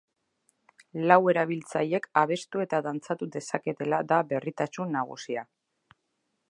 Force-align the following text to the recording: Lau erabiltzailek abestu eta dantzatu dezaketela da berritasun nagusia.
Lau 1.11 1.17
erabiltzailek 1.33 2.07
abestu 2.23 2.63
eta 2.65 2.81
dantzatu 2.89 3.29
dezaketela 3.37 3.99
da 4.13 4.21
berritasun 4.33 4.95
nagusia. 5.01 5.45